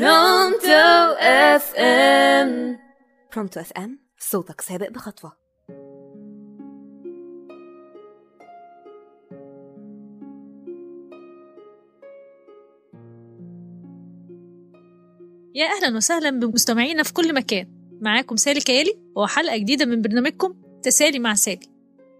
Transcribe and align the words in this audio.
Pronto 0.00 1.14
FM 1.18 2.78
Pronto 3.32 3.60
FM 3.60 3.98
صوتك 4.18 4.60
سابق 4.60 4.90
بخطوة. 4.90 5.32
يا 15.54 15.66
أهلا 15.66 15.96
وسهلا 15.96 16.30
بمستمعينا 16.30 17.02
في 17.02 17.12
كل 17.12 17.34
مكان. 17.34 17.98
معاكم 18.00 18.36
سالي 18.36 18.60
كيالي 18.60 19.00
وحلقة 19.16 19.56
جديدة 19.56 19.84
من 19.84 20.02
برنامجكم 20.02 20.54
تسالي 20.82 21.18
مع 21.18 21.34
سالي. 21.34 21.66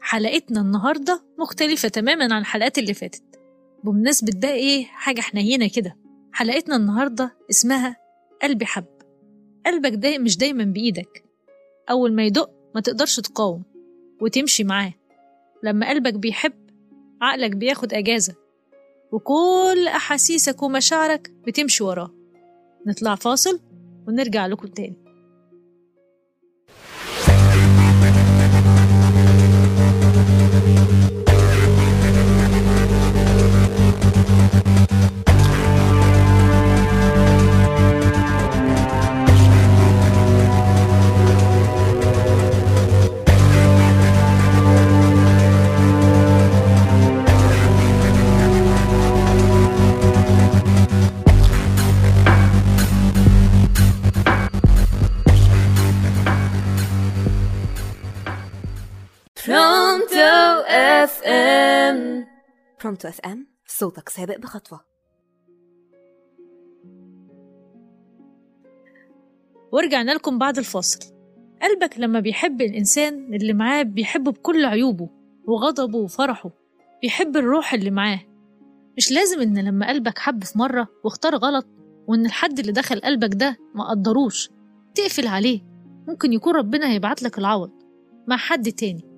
حلقتنا 0.00 0.60
النهاردة 0.60 1.24
مختلفة 1.38 1.88
تماما 1.88 2.34
عن 2.34 2.40
الحلقات 2.40 2.78
اللي 2.78 2.94
فاتت. 2.94 3.22
بمناسبة 3.84 4.32
بقى 4.34 4.52
إيه 4.52 4.84
حاجة 4.84 5.20
حنينة 5.20 5.68
كده. 5.68 6.01
حلقتنا 6.32 6.76
النهاردة 6.76 7.36
اسمها 7.50 7.96
قلبي 8.42 8.66
حب. 8.66 8.84
قلبك 9.66 9.92
ده 9.94 10.18
مش 10.18 10.36
دايما 10.36 10.64
بإيدك. 10.64 11.24
أول 11.90 12.12
ما 12.12 12.22
يدق 12.24 12.50
ما 12.74 12.80
تقدرش 12.80 13.20
تقاوم 13.20 13.62
وتمشي 14.20 14.64
معاه. 14.64 14.92
لما 15.62 15.88
قلبك 15.88 16.14
بيحب 16.14 16.52
عقلك 17.20 17.50
بياخد 17.50 17.94
أجازة. 17.94 18.34
وكل 19.12 19.88
أحاسيسك 19.88 20.62
ومشاعرك 20.62 21.32
بتمشي 21.46 21.84
وراه. 21.84 22.10
نطلع 22.86 23.14
فاصل 23.14 23.60
ونرجع 24.08 24.46
لكم 24.46 24.68
تاني. 24.68 25.01
Pronto 59.48 60.62
FM 60.68 62.26
Pronto 62.82 63.08
FM 63.08 63.46
صوتك 63.66 64.08
سابق 64.08 64.38
بخطوة. 64.38 64.80
ورجعنا 69.72 70.12
لكم 70.12 70.38
بعد 70.38 70.58
الفاصل 70.58 70.98
قلبك 71.62 71.98
لما 71.98 72.20
بيحب 72.20 72.60
الإنسان 72.60 73.34
اللي 73.34 73.52
معاه 73.52 73.82
بيحبه 73.82 74.32
بكل 74.32 74.64
عيوبه 74.64 75.08
وغضبه 75.46 75.98
وفرحه. 75.98 76.50
بيحب 77.02 77.36
الروح 77.36 77.74
اللي 77.74 77.90
معاه. 77.90 78.20
مش 78.96 79.12
لازم 79.12 79.40
إن 79.40 79.58
لما 79.58 79.88
قلبك 79.88 80.18
حب 80.18 80.44
في 80.44 80.58
مرة 80.58 80.88
واختار 81.04 81.36
غلط 81.36 81.66
وإن 82.08 82.26
الحد 82.26 82.58
اللي 82.58 82.72
دخل 82.72 83.00
قلبك 83.00 83.34
ده 83.34 83.56
ما 83.74 83.90
قدروش 83.90 84.50
تقفل 84.94 85.26
عليه. 85.26 85.60
ممكن 86.08 86.32
يكون 86.32 86.54
ربنا 86.54 86.90
هيبعت 86.90 87.22
لك 87.22 87.38
العوض 87.38 87.70
مع 88.28 88.36
حد 88.36 88.72
تاني. 88.72 89.11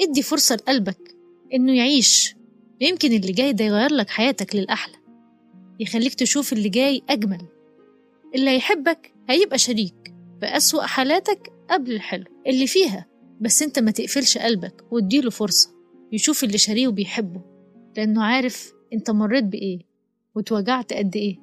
ادي 0.00 0.22
فرصة 0.22 0.54
لقلبك 0.54 1.14
إنه 1.54 1.76
يعيش. 1.76 2.36
يمكن 2.80 3.12
اللي 3.12 3.32
جاي 3.32 3.52
ده 3.52 3.64
يغير 3.64 3.92
لك 3.92 4.08
حياتك 4.10 4.54
للأحلى. 4.56 4.94
يخليك 5.80 6.14
تشوف 6.14 6.52
اللي 6.52 6.68
جاي 6.68 7.02
أجمل. 7.08 7.40
اللي 8.34 8.50
هيحبك 8.50 9.12
هيبقى 9.28 9.58
شريك 9.58 10.14
في 10.40 10.46
أسوأ 10.46 10.82
حالاتك 10.82 11.52
قبل 11.70 11.92
الحلو. 11.92 12.24
اللي 12.46 12.66
فيها 12.66 13.06
بس 13.40 13.62
أنت 13.62 13.78
ما 13.78 13.90
تقفلش 13.90 14.38
قلبك 14.38 14.84
واديله 14.92 15.30
فرصة 15.30 15.70
يشوف 16.12 16.44
اللي 16.44 16.58
شاريه 16.58 16.88
وبيحبه. 16.88 17.40
لأنه 17.96 18.24
عارف 18.24 18.72
أنت 18.92 19.10
مريت 19.10 19.44
بإيه 19.44 19.78
واتوجعت 20.34 20.92
قد 20.92 21.16
إيه. 21.16 21.36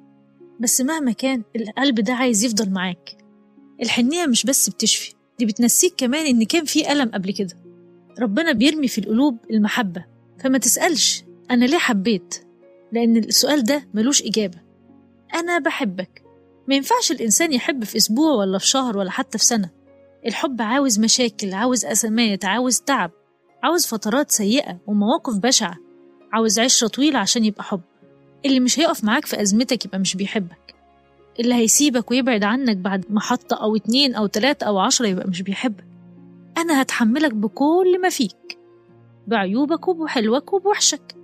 بس 0.60 0.80
مهما 0.80 1.12
كان 1.12 1.42
القلب 1.56 2.00
ده 2.00 2.12
عايز 2.12 2.44
يفضل 2.44 2.70
معاك. 2.70 3.16
الحنية 3.82 4.26
مش 4.26 4.46
بس 4.46 4.70
بتشفي 4.70 5.14
دي 5.38 5.46
بتنسيك 5.46 5.94
كمان 5.96 6.26
إن 6.26 6.44
كان 6.44 6.64
في 6.64 6.92
ألم 6.92 7.08
قبل 7.08 7.32
كده. 7.32 7.65
ربنا 8.20 8.52
بيرمي 8.52 8.88
في 8.88 8.98
القلوب 8.98 9.36
المحبة. 9.50 10.04
فما 10.40 10.58
تسألش 10.58 11.24
أنا 11.50 11.64
ليه 11.64 11.78
حبيت؟ 11.78 12.34
لأن 12.92 13.16
السؤال 13.16 13.64
ده 13.64 13.88
ملوش 13.94 14.22
إجابة. 14.22 14.58
أنا 15.34 15.58
بحبك. 15.58 16.22
ما 16.68 16.74
ينفعش 16.74 17.12
الإنسان 17.12 17.52
يحب 17.52 17.84
في 17.84 17.96
أسبوع 17.96 18.32
ولا 18.34 18.58
في 18.58 18.66
شهر 18.66 18.98
ولا 18.98 19.10
حتى 19.10 19.38
في 19.38 19.44
سنة. 19.44 19.70
الحب 20.26 20.62
عاوز 20.62 20.98
مشاكل 21.00 21.54
عاوز 21.54 21.84
أزمات 21.84 22.44
عاوز 22.44 22.80
تعب 22.80 23.10
عاوز 23.62 23.86
فترات 23.86 24.30
سيئة 24.30 24.78
ومواقف 24.86 25.36
بشعة. 25.38 25.76
عاوز 26.32 26.58
عشرة 26.58 26.88
طويلة 26.88 27.18
عشان 27.18 27.44
يبقى 27.44 27.64
حب. 27.64 27.80
اللي 28.46 28.60
مش 28.60 28.78
هيقف 28.80 29.04
معاك 29.04 29.26
في 29.26 29.42
أزمتك 29.42 29.84
يبقى 29.84 29.98
مش 29.98 30.16
بيحبك. 30.16 30.74
اللي 31.40 31.54
هيسيبك 31.54 32.10
ويبعد 32.10 32.44
عنك 32.44 32.76
بعد 32.76 33.04
محطة 33.10 33.56
أو 33.62 33.76
اتنين 33.76 34.14
أو 34.14 34.26
تلاتة 34.26 34.64
أو 34.64 34.78
عشرة 34.78 35.06
يبقى 35.06 35.28
مش 35.28 35.42
بيحبك. 35.42 35.84
أنا 36.56 36.82
هتحملك 36.82 37.34
بكل 37.34 38.00
ما 38.00 38.08
فيك 38.08 38.58
بعيوبك 39.26 39.88
وبحلوك 39.88 40.52
وبوحشك 40.52 41.14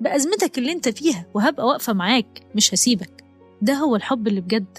بأزمتك 0.00 0.58
اللي 0.58 0.72
أنت 0.72 0.88
فيها 0.88 1.26
وهبقى 1.34 1.66
واقفة 1.66 1.92
معاك 1.92 2.46
مش 2.54 2.74
هسيبك. 2.74 3.24
ده 3.62 3.72
هو 3.74 3.96
الحب 3.96 4.28
اللي 4.28 4.40
بجد. 4.40 4.78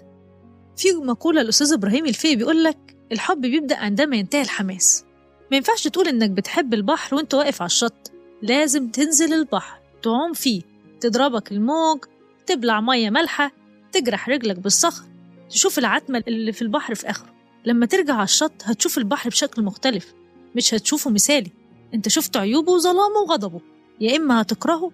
في 0.78 0.94
مقولة 0.94 1.41
الأستاذ 1.41 1.73
إبراهيم 1.73 2.05
الفقي 2.05 2.35
بيقول 2.35 2.63
لك 2.63 2.95
الحب 3.11 3.41
بيبدأ 3.41 3.78
عندما 3.78 4.16
ينتهي 4.16 4.41
الحماس. 4.41 5.05
ما 5.51 5.57
ينفعش 5.57 5.88
تقول 5.88 6.07
إنك 6.07 6.29
بتحب 6.29 6.73
البحر 6.73 7.16
وأنت 7.16 7.34
واقف 7.34 7.61
على 7.61 7.67
الشط. 7.67 8.11
لازم 8.41 8.88
تنزل 8.88 9.34
البحر 9.34 9.79
تعوم 10.03 10.34
فيه 10.34 10.61
تضربك 11.00 11.51
الموج 11.51 12.00
تبلع 12.45 12.81
مية 12.81 13.09
مالحة 13.09 13.51
تجرح 13.91 14.29
رجلك 14.29 14.59
بالصخر 14.59 15.05
تشوف 15.50 15.79
العتمة 15.79 16.23
اللي 16.28 16.51
في 16.51 16.61
البحر 16.61 16.95
في 16.95 17.09
آخره. 17.09 17.34
لما 17.65 17.85
ترجع 17.85 18.13
على 18.13 18.23
الشط 18.23 18.51
هتشوف 18.63 18.97
البحر 18.97 19.29
بشكل 19.29 19.63
مختلف 19.63 20.13
مش 20.55 20.73
هتشوفه 20.73 21.11
مثالي. 21.11 21.51
انت 21.93 22.09
شفت 22.09 22.37
عيوبه 22.37 22.71
وظلامه 22.71 23.19
وغضبه. 23.25 23.61
يا 24.01 24.15
إما 24.17 24.41
هتكرهه 24.41 24.91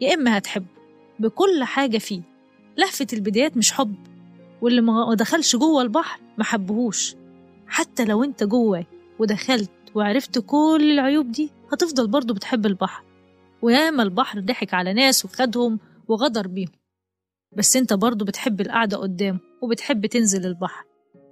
يا 0.00 0.14
إما 0.14 0.38
هتحبه. 0.38 0.66
بكل 1.18 1.64
حاجة 1.64 1.98
فيه. 1.98 2.20
لهفة 2.76 3.06
البدايات 3.12 3.56
مش 3.56 3.72
حب. 3.72 3.94
واللي 4.62 4.80
ما 4.80 5.14
دخلش 5.14 5.56
جوه 5.56 5.82
البحر 5.82 6.20
ما 6.38 6.44
حبهوش. 6.44 7.14
حتى 7.66 8.04
لو 8.04 8.24
انت 8.24 8.44
جوه 8.44 8.84
ودخلت 9.18 9.70
وعرفت 9.94 10.38
كل 10.38 10.90
العيوب 10.92 11.32
دي 11.32 11.50
هتفضل 11.72 12.06
برضه 12.06 12.34
بتحب 12.34 12.66
البحر. 12.66 13.04
وياما 13.62 14.02
البحر 14.02 14.40
ضحك 14.40 14.74
على 14.74 14.92
ناس 14.92 15.24
وخدهم 15.24 15.78
وغدر 16.08 16.46
بيهم. 16.46 16.72
بس 17.56 17.76
انت 17.76 17.92
برضه 17.92 18.24
بتحب 18.24 18.60
القعدة 18.60 18.96
قدامه 18.96 19.38
وبتحب 19.62 20.06
تنزل 20.06 20.46
البحر. 20.46 20.84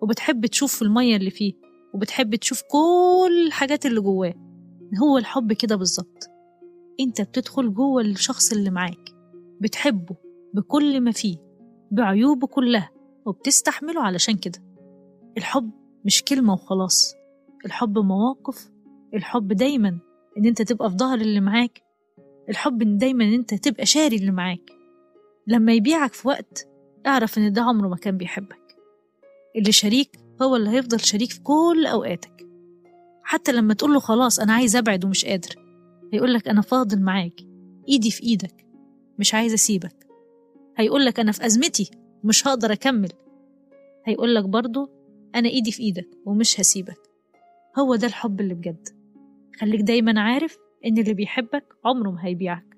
وبتحب 0.03 0.47
تشوف 0.47 0.83
المية 0.83 1.17
اللي 1.17 1.31
فيه 1.31 1.53
وبتحب 1.95 2.35
تشوف 2.35 2.63
كل 2.71 3.45
الحاجات 3.47 3.87
اللي 3.87 4.01
جواه. 4.01 4.35
هو 5.03 5.19
الحب 5.19 5.53
كده 5.53 5.77
بالظبط. 5.77 6.29
انت 7.01 7.21
بتدخل 7.21 7.75
جوه 7.75 8.03
الشخص 8.03 8.53
اللي 8.53 8.71
معاك 8.71 9.11
بتحبه 9.61 10.17
بكل 10.55 11.01
ما 11.01 11.13
فيه 11.13 11.37
بعيوبه 11.91 12.47
كلها 12.47 12.91
وبتستحمله 13.27 14.03
علشان 14.03 14.37
كده. 14.37 14.59
الحب 15.39 15.71
مش 16.05 16.23
كلمة 16.25 16.53
وخلاص. 16.53 17.15
الحب 17.67 17.99
مواقف. 17.99 18.71
الحب 19.15 19.49
دايما 19.53 19.99
إن 20.39 20.45
أنت 20.47 20.63
تبقى 20.63 20.91
في 20.91 20.97
ظهر 20.97 21.19
اللي 21.21 21.41
معاك. 21.41 21.83
الحب 22.49 22.83
إن 22.83 22.99
دايما 22.99 23.25
إن 23.25 23.33
أنت 23.33 23.55
تبقى 23.55 23.87
شاري 23.87 24.17
اللي 24.17 24.31
معاك. 24.31 24.71
لما 25.47 25.73
يبيعك 25.73 26.13
في 26.13 26.29
وقت 26.29 26.69
اعرف 27.07 27.39
إن 27.39 27.53
ده 27.53 27.63
عمره 27.63 27.89
ما 27.89 27.97
كان 27.97 28.17
بيحبك. 28.17 28.66
اللي 29.57 29.73
شريك 29.73 30.19
هو 30.43 30.57
اللي 30.57 30.71
هيفضل 30.71 31.01
شريك 31.01 31.31
في 31.31 31.41
كل 31.41 31.87
أوقاتك. 31.87 32.47
حتى 33.23 33.53
لما 33.53 33.75
تقوله 33.75 34.01
خلاص 34.01 34.41
أنا 34.41 34.53
عايز 34.53 34.77
أبعد 34.77 35.05
ومش 35.05 35.25
قادر 35.25 35.55
هيقولك 36.13 36.49
أنا 36.49 36.61
فاضل 36.61 37.03
معاك 37.03 37.41
إيدي 37.89 38.11
في 38.11 38.23
إيدك 38.23 38.67
مش 39.19 39.35
عايز 39.35 39.53
أسيبك. 39.53 40.07
هيقولك 40.77 41.21
أنا 41.21 41.33
في 41.33 41.47
أزمتي 41.47 41.91
مش 42.25 42.49
هقدر 42.49 42.73
أكمل. 42.73 43.13
هيقولك 44.07 44.45
برضو 44.45 44.91
أنا 45.35 45.49
إيدي 45.49 45.73
في 45.73 45.83
إيدك 45.83 46.09
ومش 46.27 46.61
هسيبك. 46.61 46.99
هو 47.79 47.95
ده 47.95 48.07
الحب 48.07 48.41
اللي 48.41 48.55
بجد. 48.55 48.89
خليك 49.61 49.81
دايما 49.81 50.21
عارف 50.21 50.57
إن 50.87 50.99
اللي 50.99 51.15
بيحبك 51.15 51.65
عمره 51.85 52.11
ما 52.11 52.25
هيبيعك. 52.27 52.77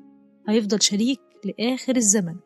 هيفضل 0.49 0.83
شريك 0.83 1.21
لآخر 1.45 1.97
الزمن. 1.97 2.37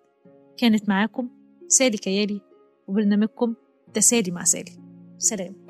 كانت 0.56 0.88
معاكم 0.88 1.28
سالي 1.68 1.96
كيالي 1.96 2.40
وبرنامجكم 2.88 3.54
تسالي 3.94 4.30
مع 4.30 4.44
سالي 4.44 4.72
سلام 5.18 5.61